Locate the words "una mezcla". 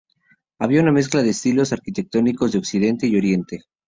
0.81-1.21